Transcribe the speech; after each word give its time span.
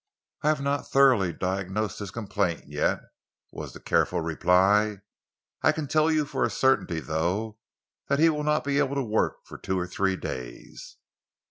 "I 0.41 0.47
have 0.47 0.61
not 0.61 0.89
thoroughly 0.89 1.31
diagnosed 1.31 1.99
his 1.99 2.09
complaint 2.09 2.61
as 2.61 2.69
yet," 2.69 3.01
was 3.51 3.73
the 3.73 3.79
careful 3.79 4.19
reply. 4.19 5.01
"I 5.61 5.71
can 5.71 5.87
tell 5.87 6.09
you 6.11 6.25
for 6.25 6.43
a 6.43 6.49
certainty, 6.49 6.99
though, 6.99 7.59
that 8.07 8.17
he 8.17 8.27
will 8.27 8.41
not 8.43 8.63
be 8.63 8.79
able 8.79 8.95
to 8.95 9.03
work 9.03 9.45
for 9.45 9.59
two 9.59 9.77
or 9.77 9.85
three 9.85 10.15
days." 10.15 10.97